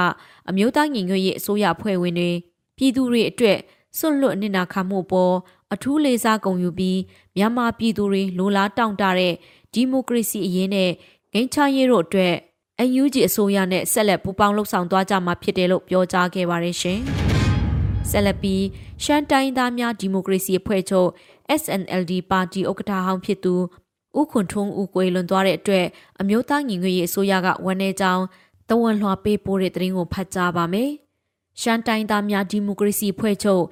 [0.50, 2.32] အမျိုးသားညီညွတ်ရေးအစိုးရအဖွဲ့ဝင်တွေ
[2.78, 3.58] ပြည်သူတွေအတွက်
[3.98, 5.34] စွန့်လွတ်အနစ်နာခံမှုပေါ်
[5.74, 7.00] အထူးလေးစားဂုဏ်ယူပြီး
[7.38, 9.34] မြန်မာပြည်သူတွေလိုလားတောင့်တတဲ့
[9.76, 10.92] ဒီမိုကရေစီအရေးနဲ့
[11.34, 12.36] ဂိမ်းချရေးတို့အတွက်
[12.80, 17.00] အန်ယူဂျီအစိုးရနဲ့ဆက်လက်ပူးပေါင်းလှုပ်ဆောင်သွားကြမှာဖြစ်တယ်လို့ပြောကြားခဲ့ပါတယ်ရှင်။
[18.10, 18.64] ဆက်လက်ပြီး
[19.04, 21.10] ရှမ်းတိုင်းသားများဒီမိုကရေစီအဖွဲ့ချုပ်
[21.62, 23.54] SNLD ပါတီဥက္ကဋ္ဌဟောင်းဖြစ်သူ
[24.20, 25.86] ဦးခွန်ထွန်းဦးကိုလွန်သွားတဲ့အတွက်
[26.20, 28.24] အမျိုးသားညီညွတ်ရေးအစိုးရကဝန်내ကြောင်း
[28.70, 30.90] တဝန်လွှာပေးပို့တဲ့သတင်းကိုဖတ်ကြားပါမယ်။
[31.62, 33.64] ရှမ်းတိုင်းသားများဒီမိုကရေစီအဖွဲ့ချုပ်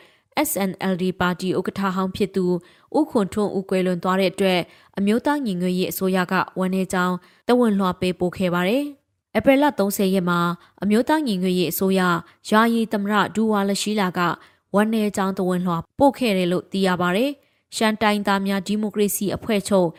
[0.48, 2.46] SNLD ပါတီဥက္ကဋ္ဌဟောင်းဖြစ်သူ
[2.98, 4.60] ဦးခွန်ထွန်းဦးကွယ်လွန်သွားတဲ့အတွက်
[4.98, 7.16] အမျိုးသားညီညွတ်ရေးအစိုးရကဝန်내ကြောင်း
[7.48, 8.84] တဝန်လွှာပေးပို့ခဲ့ပါတယ်။
[9.38, 10.40] ဧပြီလ30ရက်မှာ
[10.82, 12.02] အမျိုးသားညီညွတ်ရေးအစိုးရ
[12.50, 14.20] ယာယီသမရဒူဝါလရှိလာက
[14.76, 17.26] ဝန်내အကြောင်းတဝန်လွှာပို့ခဲ့တယ်လို့သိရပါဗျ။
[17.76, 19.90] ရှမ်းတိုင်းသားများဒီမိုကရေစီအဖွဲ့ချုပ်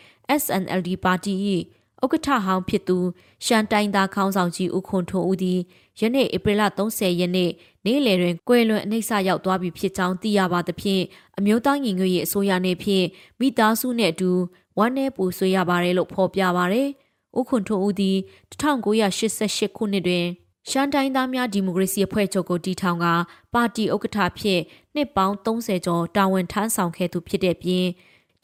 [0.42, 1.34] SNLD ပါတီ၏
[2.04, 2.98] ဥက္ကဋ္ဌဟောင်းဖြစ်သူ
[3.44, 5.60] ရှမ်းတိုင်းသားခေါင်းဆောင်ကြီးဦးခွန်ထွန်းဦးသည်
[6.00, 7.50] ယနေ့ဧပြီလ30ရက်နေ့
[7.86, 11.02] နေ့လယ်တွင်ကွယ်လွန်အနှိမ့်ဆရောက်သွားပြီဖြစ်ကြောင်းသိရပါသဖြင့်
[11.38, 13.06] အမျိုးသားညီညွတ်ရေးအစိုးရနှင့်ဖြင့်
[13.40, 14.30] မိသားစုနှင့်အတူ
[14.78, 16.88] ဝမ်းနည်းပူဆွေးရပါတယ်လို့ဖော်ပြပါရယ်။
[17.38, 18.16] ဦးခွန်ထွန်းဦးသည်
[18.50, 20.26] 1988ခုနှစ်တွင်
[20.70, 23.06] ရှမ်းတိုင်းသားများဒီမိုကရေစီအဖွဲ့ချုပ်ကိုတည်ထောင်က
[23.54, 24.60] ပါတီဥက္ကဋ္ဌဖြစ်
[24.94, 27.86] နှစ်ပေါင်း30ကျော်တာဝန်ထမ်းဆောင်ခဲ့သူဖြစ်တဲ့ပြင်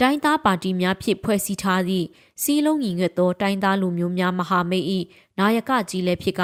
[0.00, 2.06] တိုင်းသားပါတီများဖြစ်ဖွဲ့စည်းထားသည့်
[2.42, 4.86] စီးလုံးညီညွတ်သောတိုင်းသားလူမျိုးများမဟာမိတ်၏
[5.38, 6.42] နာယကကြီးလည်းဖြစ်က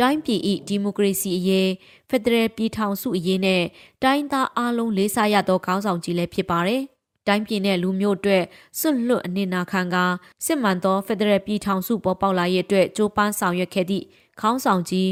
[0.00, 1.70] တိုင်းပြည်၏ဒီမိုကရေစီအရေး
[2.08, 3.62] ဖက်ဒရယ်ပြည်ထောင်စုအရေးနဲ့
[4.02, 6.82] တိုင်းသားအလုံးလေးစားရသောခေါင်းဆောင်ကြီးလည်းဖြစ်ပါတယ်။
[7.26, 8.44] တိုင်းပြည်နဲ့လူမျိုးအတွက်
[8.78, 9.96] စွန့်လွတ်အနစ်နာခံက
[10.44, 14.04] စစ်မှန်သောဖက်ဒရယ်ပြည်ထောင်စုပေါ်ပေါက်လာရေးအတွက်ကြိုးပမ်းဆောင်ရွက်ခဲ့သည့်
[14.40, 15.10] ခေါင်းဆောင်ကြီး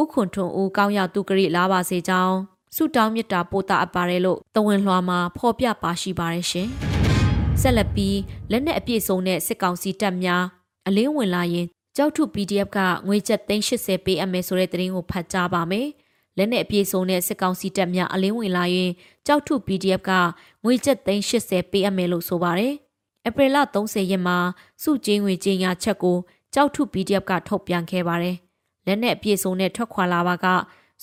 [0.00, 2.36] ဥခွန်ထွန်းဦးကောင်းရသူကရိလာပါစေကြောင်း
[2.76, 6.68] ဆုတောင်းမြတ်တာပို့တာအပ်ပါတယ်လို့တဝန်လွှာမှာဖော်ပြပါရှိပါတယ်ရှင်။
[7.60, 8.18] ဆက်လက်ပြီး
[8.50, 10.44] လက်နက်အပြည့်စုံတဲ့စစ်ကောင်စီတပ်များ
[10.86, 15.88] အလင်းဝင်လာရင် ကြောက်ထု PDF ကငွေကျပ်380ပေးအပ်မယ်ဆိုတဲ့သတင်းကိုဖတ်ကြားပါမယ်။
[16.36, 18.90] လက်နက်အပြည့်စုံတဲ့စစ်ကောင်စီတပ်များအလင်းဝင်လာရင်
[19.26, 20.12] ကြောက်ထု PDF က
[20.64, 22.74] ငွေကျပ်သိန်း80ပေးအပ်မယ်လို့ဆိုပါတယ်။
[23.28, 24.38] ဧပြီလ30ရက်မှာ
[24.82, 26.16] စုကျင်းငွေကြေးညာချက်ကို
[26.54, 28.36] ကြောက်ထု PDF ကထုတ်ပြန်ခဲ့ပါတယ်။
[28.86, 30.46] လက်နက်အပြည့်စုံတဲ့ထွက်ခွာလာပါက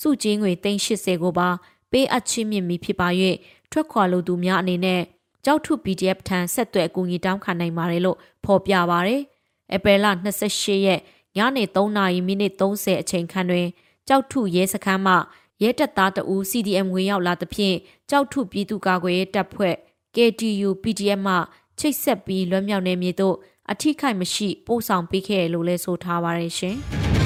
[0.00, 1.48] စုကျင်းငွေသိန်း80ကိုပါ
[1.92, 3.08] ပေးအပ်ချင်းမြင့်ပြီဖြစ်ပါ၍
[3.70, 5.00] ထွက်ခွာလိုသူများအနေနဲ့
[5.44, 9.22] ကြောက်ထု PDF ထံဆက်သွယ်အကူအညီတောင်းခံနိုင်ပါတယ်လို့ဖော်ပြပါတယ်။
[9.74, 10.06] ဧပြီလ
[10.46, 11.00] 28ရက်
[11.36, 13.68] ငညနေ3နာရီမိနစ်30အချိန်ခန့်တွင်
[14.08, 15.14] ကြောက်ထုရဲစခန်းမှ
[15.62, 17.76] ရဲတပ်သားတအူ CDM ဝင်ရောက်လာသဖြင့်
[18.10, 19.74] ကြောက်ထုပြည်သူ့ကာကွယ်ရေးတပ်ဖွဲ့
[20.14, 21.34] KTU PDF မှ
[21.78, 23.36] ချိတ်ဆက်ပြီးလွတ်မြောက်နေမည်သို့
[23.72, 26.76] အထိခိုက်မရှိပို့ဆောင်ပေးခဲ့လို့လည်းဆိုထားပါတယ်ရှင်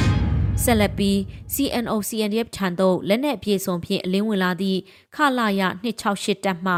[0.62, 1.16] ။ဆက်လက်ပြီး
[1.55, 4.78] CNO CNDF ထံသို့လက်နက်ပြေဆုံးဖြင့်အလင်းဝင်လာသည့်
[5.14, 6.74] ခလာရ268တပ်မှ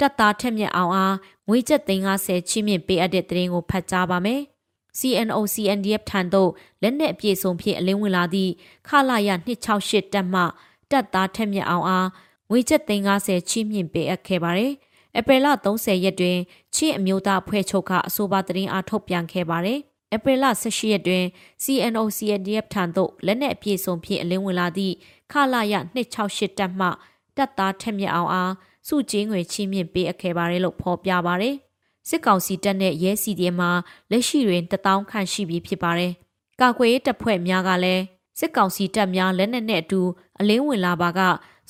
[0.00, 1.16] တပ်သားထက်မြက်အောင်အား
[1.48, 4.42] ငွေကျပ်350ချင်းမြင့်ပေးအပ်တဲ့တရင်ကိုဖတ်ကြားပါမယ်။
[4.98, 6.50] CNO CNDF ထံသို့
[6.82, 8.52] လက်နက်အပြည့်စုံဖြင့်အလင်းဝင်လာသည့်
[8.88, 10.42] ခလာရ268တပ်မှ
[10.90, 12.08] တပ်သားထက်မြက်အောင်အား
[12.50, 14.72] ငွေကျပ်350ချီးမြှင့်ပေးအပ်ခဲ့ပါတယ်။
[15.18, 16.38] ဧပြီလ30ရက်တွင်
[16.74, 19.78] ချင်းအမျိုးသားအဖွဲ့ချုပ်ကအဆိုပါသတင်းအားထုတ်ပြန်ခဲ့ပါတယ်။
[20.14, 21.24] ဧပြီလ18ရက်တွင်
[21.64, 24.94] CNO CNDF ထံသို့လက်နက်အပြည့်စုံဖြင့်အလင်းဝင်လာသည့်
[25.32, 26.88] ခလာရ268တပ်မှ
[27.36, 28.52] တပ်သားထက်မြက်အောင်အား
[28.88, 31.56] စုကျင်းငွေချီးမြှင့်ပေးအပ်ခဲ့ပါတယ်လို့ဖော်ပြပါတယ်။
[32.08, 33.70] စစ်ကောင်စီတပ်နဲ့ရဲစီဒီမှာ
[34.10, 36.12] လက်ရှိတွင်တထောင်ခန့်ရှိပြီဖြစ်ပါတယ်။
[36.60, 38.02] ကာကွယ်ရေးတပ်ဖွဲ့များကလည်း
[38.38, 40.00] စစ်ကောင်စီတပ်များလက်နက်နဲ့အတူ
[40.40, 41.20] အလင်းဝင်လာပါက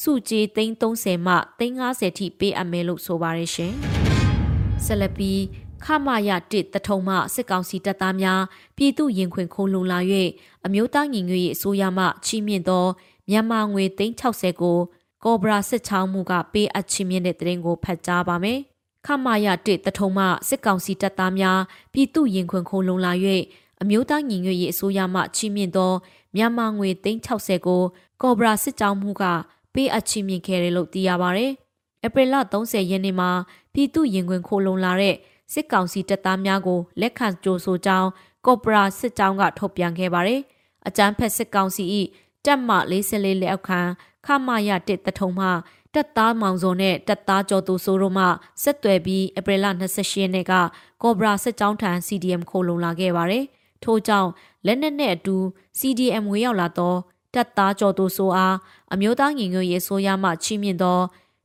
[0.02, 3.72] စုကြေး330မှ350ထိပေးအပ်မယ်လို့ဆိုပါရရှင်။
[4.84, 5.40] ဆက်လက်ပြီး
[5.84, 8.40] ခမရတစ်တထုံမှစစ်ကောင်စီတပ်သားများ
[8.76, 9.98] ပြည်သူရင်ခွင်ခိုးလုံလာ၍
[10.64, 12.86] အမျိုးသားညီညွတ်ရေးအစိုးရမှချီးမြှင့်သော
[13.30, 14.78] မြန်မာငွေ360ကို
[15.24, 18.60] ကောဘရာစစ်ချောင်းမှုကပေးအပ်ချီးမြှင့်တဲ့တရင်ကိုဖတ်ကြားပါမယ်။
[19.06, 21.60] ခမရတစ်တထုံမှစစ်ကောင်စီတပ်သားများ
[21.92, 23.12] ပြည်သူရင်ခွင်ခိုးလုံလာ၍
[23.82, 25.92] အမျိုးသားညီညွတ်ရေးအစိုးရမှချီးမြှင့်သော
[26.36, 27.82] မြန်မာငွေ360ကို
[28.22, 29.24] ကောဘရာစစ်ကြောင်းမှုက
[29.74, 31.46] ပေးအပ်ချီးမြှင့်ခဲ့တယ်လို့သိရပါဗျ။
[32.06, 33.30] ဧပြီလ30ရက်နေ့မှာ
[33.72, 35.16] ပြည်သူရင်ခွင်ခိုလုံလာတဲ့
[35.52, 38.08] စစ်ကောင်စီတပ်သားများကိုလက်ခံကြိုဆိုကြောင်း
[38.46, 40.40] ကော့ပရာစစ်ကြောင်းကထုတ်ပြန်ခဲ့ပါတယ်။
[40.86, 41.84] အကြမ်းဖက်စစ်ကောင်စီ၏
[42.44, 43.80] တပ်မ44လက်အောက်ခံ
[44.26, 45.48] ခမာရတစ်တထုံမှ
[45.94, 48.26] တပ်သားမောင်စုံနဲ့တပ်သားကျော်သူဆိုတို့မှ
[48.62, 50.52] ဆက်သွယ်ပြီးဧပြီလ28ရက်နေ့က
[51.02, 53.44] ကော့ဘရာစစ်ကြောင်းထံ CDM ခိုလုံလာခဲ့ပါတယ်။
[53.84, 54.30] ထို့ကြောင့်
[54.66, 55.36] လက်နက်နဲ့အတူ
[55.78, 56.94] CDM ဝေရောက်လာသော
[57.34, 58.56] တပ်သားကျော်သူဆိုအား
[58.92, 60.98] အမျိုးသားညီညွတ်ရေးဆိုရမှချီးမြှင့်သော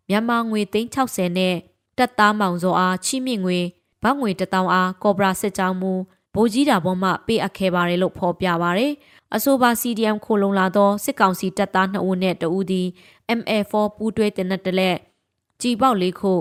[0.10, 1.56] မြန်မာငွေ360နဲ့
[1.98, 3.60] တပ်သားမောင်စောအားချီးမြှင့်ငွေ
[4.04, 5.94] ဘတ်ငွေ1000အားကောဘရာစစ်ကြောင်းမူ
[6.34, 8.94] ဗိုလ်ကြီးတာပေါ်မှပေးအပ်ခဲ့ပါတယ်လို့ဖော်ပြပါရယ်
[9.36, 12.88] အဆိုပါ CDM ခိုလုံလာသောစစ်ကောင်စီတပ်သား2ဦးနဲ့2ဦးသည်
[13.40, 14.98] MA4 ပူးတွဲတင်တဲ့တလက်
[15.62, 16.34] ကြီးပေါက်လေးခု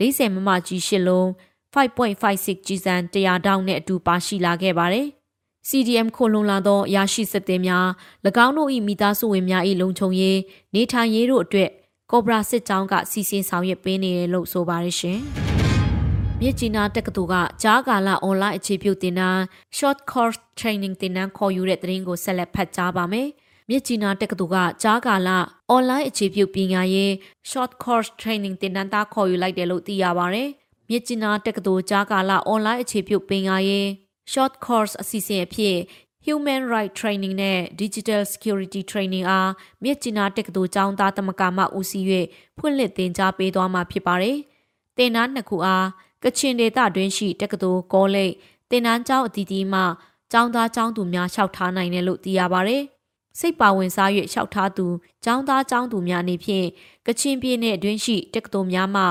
[0.00, 1.26] 40မမကြီးရှစ်လုံး
[1.74, 5.06] 5.56ကြီးစံ100တောင်းနဲ့အတူပါရှိလာခဲ့ပါတယ်။
[5.68, 7.86] CDM ခိုလုံလာသောရရှိစစ်သည်များ၎
[8.46, 10.38] င်းတို့၏မိသားစုဝင်များ၏လုံခြုံရေး
[10.74, 11.70] နေထိုင်ရေးတို့အတွက်
[12.10, 15.20] ကော့ဘရာစစ်ကြောင်းကစီစဉ်ဆောင်ရွက်ပေးနေတယ်လို့ဆိုပါရရှင်။
[16.44, 19.40] မြစ်ကြီးနားတက္ကသိုလ်ကကြားကာလအွန်လိုင်းအခြေပြုသင်တန်း
[19.78, 23.28] short course training သင်တန်းခေါ်ယူတဲ့သတင်းကိုဆက်လက်ဖတ်ကြားပါမယ်။
[23.68, 25.30] မြစ်ကြီးနားတက္ကသိုလ်ကကြားကာလ
[25.70, 27.12] အွန်လိုင်းအခြေပြုပညာရေး
[27.50, 30.44] short course training သင်တန်းသားခေါ်ယူလိုက်တယ်လို့သိရပါဗျ။
[30.88, 33.86] မြစ်ကြီးနားတက္ကသိုလ်ကြားကာလအွန်လိုင်းအခြေပြုပညာရေး
[34.32, 35.76] short course အစီအစဉ်အဖြစ်
[36.26, 39.50] Human Right Training နဲ့ Digital Security Training အား
[39.84, 42.04] မြစ်ကျနာတက္ကသိုလ်ကျောင်းသားသမဂ္ဂမှဦးစီး၍
[42.58, 44.36] ဖွင့်လှစ်သင်ကြားပေးသွားမှာဖြစ်ပါတယ်။
[44.96, 45.86] သင်တန်းနှစ်ခုအား
[46.22, 48.32] ကချင်ဒေသတွင်းရှိတက္ကသိုလ်ကောလိပ်
[48.70, 49.82] သင်တန်းကျောင်းအသီးသီးမှ
[50.32, 52.82] ကျောင်းသားကျောင်းသူများလျှောက်ထားနိုင်တယ်လို့သိရပါတယ်။
[53.38, 54.86] စိတ်ပါဝင်စား၍လျှောက်ထားသူ
[55.24, 56.66] ကျောင်းသားကျောင်းသူများအနေဖြင့်
[57.06, 59.04] ကချင်ပြည်နယ်အတွင်းရှိတက္ကသိုလ်များမှ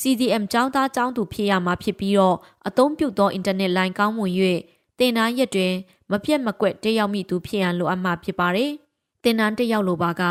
[0.00, 2.36] CDM ကျောင်းသားကျောင်းသူဖြစ်ရမှာဖြစ်ပြီးတော့
[2.68, 4.32] အသုံးပြုသောအင်တာနက်လိုင်းကောင်းမွန်၍
[4.98, 5.74] တင်နန်းရက်တွင်
[6.10, 8.70] မပြတ်မကွက်တက်ရောက်မိသူဖြစ်ရန်လိုအပ်မှာဖြစ်ပါတယ်။
[9.24, 10.22] တင်နန်းတက်ရောက်လိုပါက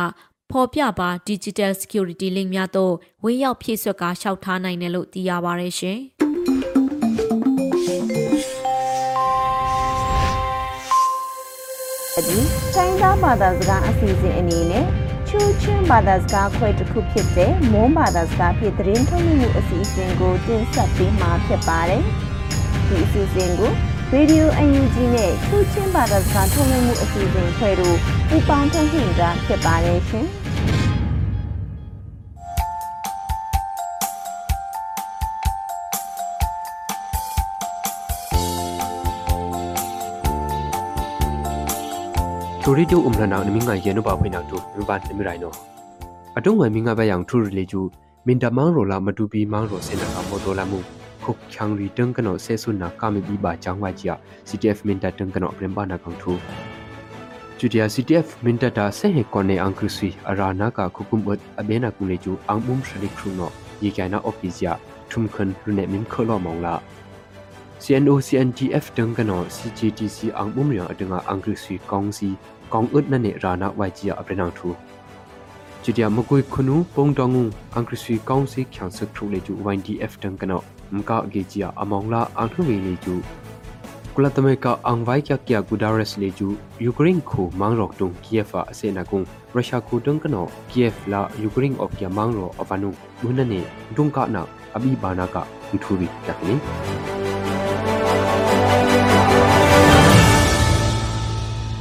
[0.51, 5.99] ဖော်ပြပါ Digital Security Link များသို့ဝင်ရောက်ဖြည့်ဆွတ်ကာရှောက်ထားနိုင်တယ်လို့သိရပါတယ်ရှင်။
[12.27, 12.39] ဒီ
[12.75, 14.85] တိုင်းသားဘာသာစကားအစီအစဉ်အနေနဲ့
[15.27, 22.03] ချူချင်းဘာသာစကားခွဲတစ်ခုဖြစ်တဲ့မွန်းဘာသာစကားဖြင့်သတင်းထုတ်လွှင့်မှုအစီအစဉ်ကိုတင်ဆက်ပေးမှာဖြစ်ပါတယ်။
[22.87, 23.71] ဒီအစီအစဉ်ကို
[24.15, 27.97] Radio UNG နဲ့ချူချင်းဘာသာစကားထုတ်လွှင့်မှုအစီအစဉ်ခွဲတို့
[28.29, 30.27] ပူးပေါင်းထုတ်လွှင့်တာဖြစ်ပါတယ်ရှင်။
[42.65, 45.53] ထိုရီတိုအုံလနာနမင်းငါယေနဘာဖိနာတူမြဘန်နမရိုင်နော
[46.37, 47.81] အတုံဝဲမင်းငါဘယံထူရီလေကျူ
[48.27, 50.79] မင်တမောင်ရိုလာမတူပီမောင်ရိုစေနာကမောဒိုလာမှု
[51.23, 54.15] ခုတ်ချောင်ရီတန်ကနောဆေဆုနာကာမီဘီဘာချောင်းဝါကြီး
[54.47, 56.31] CTF မင်တတန်ကနောပရမ်ဘာနာကောင်ထူ
[57.57, 63.49] ကျူတီယာ CTF မင်တတာဆေဟေကောနေအန်ကရစီအရာနာကာခုကုမ်ဝတ်အဘေနာကုလေကျူအန်မုံရှလိခရုနော
[63.83, 64.73] ယေကျနာအော့ဖီဇီယာ
[65.11, 66.73] ထုမ်ခွန်ရနေမင်ခေါ်လောမောင်လာ
[67.83, 72.29] CNO CNGF တန်ကနော CGTC အန်မုံရအတငါအန်ကရစီကောင်စီ
[72.73, 74.69] ကောင်ဥဒနနေရာနာဝိုင်ဂျီယာအပရနန်ထူ
[75.83, 77.43] ကျူတီယာမကွေခနူပုံတောင်းငု
[77.75, 80.61] အန်ကရစီကောင်စီချန်စခထူလေကျူ YDF တန်ကနော
[80.95, 83.15] မကဂေဂျီယာအမောင်လာအန်ထူဝေလေကျူ
[84.11, 86.59] Kulatameka angvai kya kya gudares leju
[86.91, 89.23] Ukraine khu mangrok tung Kiev a asena kung
[89.55, 92.91] Russia khu tung kano Kiev la Ukraine of kya mangro avanu
[93.23, 93.63] munane
[93.95, 94.43] tung ka na
[94.75, 96.59] abi bana ka uthuri yakni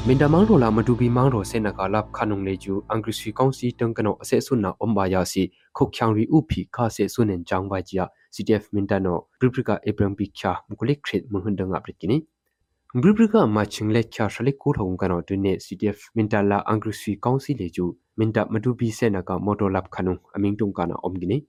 [0.06, 4.40] Minda mangro la madubi mangro sena ka lap khanung leju angriswi kaunsi tung kano ase
[4.40, 10.14] sunna ombaya si khokhyang ri uphi kha se sunen jangba jia CTF Mintano Bribrika Abraham
[10.16, 12.24] Bikha Mukulik Kret Muhundang Abrikini
[12.94, 18.46] Bribrika Maching Le Kya Shalik Ko Thong Kano Dune CTF Mintala Angriswi Council Leju Minta
[18.46, 21.44] Madubi Senaka Motolap Kanu Aming Tung Kana Omgini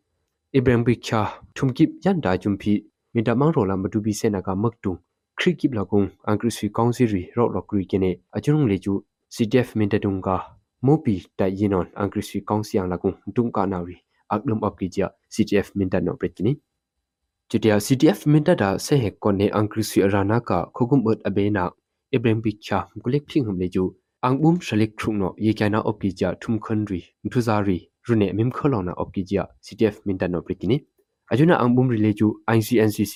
[0.54, 2.84] Abraham Bikha Thumkip Yanda Jumpi
[3.14, 4.98] Minta Mangrola Madubi Senaka Maktung
[5.42, 10.38] Krikip Lagong Angriswi Council Ri Rok Lokri Kene Ajunung Leju CTF Mintatunga
[10.86, 13.98] Mopi Ta Yinon Angriswi Council Yang Lagong Tung Kana Ri
[14.30, 16.54] Akdum Apkija CTF Mintano Pretkini
[17.52, 21.72] Chutia CTF minta da se he konne angkrisi arana ka khogum ut abena
[22.14, 23.90] Ibrahim Bikha gulek thing hum leju
[24.24, 30.42] angbum shalik thungno yekana opkija thum khandri mthuzari rune mim kholona opkija CTF minta no
[30.42, 30.86] prikini
[31.32, 33.16] ajuna angbum rileju ICNCC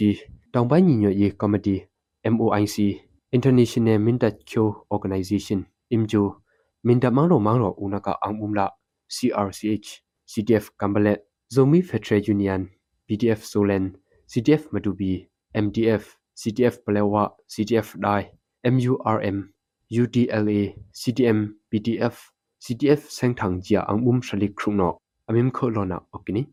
[0.51, 1.87] tongbai nyinyo ye committee
[2.25, 6.41] MOIC International Minta Kyo Organization IMJO
[6.83, 8.71] Minta mangro mangro unaka angbumla
[9.07, 11.21] CRCH CTF Kambalet
[11.53, 12.69] Zomi Federal Union
[13.07, 13.95] BDF Solen
[14.27, 18.31] CTF Madubi, MDF, CTF Palewa, CTF Dai,
[18.65, 19.49] MURM,
[19.91, 22.15] UTLA, CTM, BTF,
[22.59, 24.97] CTF Sengthang Jia Angbum Shalik Krungno,
[25.29, 26.47] Amim Kholona Okini.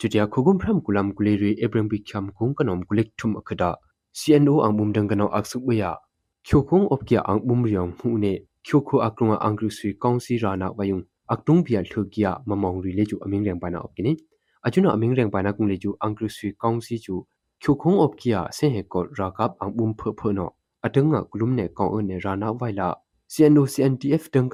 [0.00, 3.76] Chutia Khogum Phram Kulam Kuleri Ebrem Bikham Kung Kanom Kulik Thum Akada,
[4.14, 5.98] CNO Angbum Dangano Aksukweya,
[6.46, 12.38] Kyokung Opkia Angbum Ryong Hune, Kyoko Akrunga Angru Sui Kongsi Rana Wayung, Aktung Pia Thugia
[12.46, 14.16] Mamong Rileju Aming Reng Bana Okini.
[14.64, 17.28] achuna aming reng bana kung leju angkru sui kongsi chu
[17.60, 20.46] khyukhong op kia se he ko rakap ang bum pho pho no
[20.86, 22.88] atanga kulum ne kong ne rana waila
[23.28, 24.48] cno cntf dang